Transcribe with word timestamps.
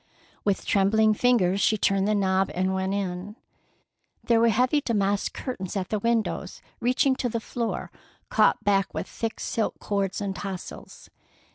With 0.43 0.65
trembling 0.65 1.13
fingers 1.13 1.61
she 1.61 1.77
turned 1.77 2.07
the 2.07 2.15
knob 2.15 2.49
and 2.55 2.73
went 2.73 2.91
in. 2.95 3.35
There 4.23 4.39
were 4.39 4.49
heavy 4.49 4.81
damask 4.81 5.31
curtains 5.31 5.77
at 5.77 5.89
the 5.89 5.99
windows, 5.99 6.59
reaching 6.79 7.15
to 7.17 7.29
the 7.29 7.39
floor, 7.39 7.91
caught 8.27 8.63
back 8.63 8.95
with 8.95 9.07
thick 9.07 9.39
silk 9.39 9.77
cords 9.77 10.19
and 10.19 10.35
tassels. 10.35 11.11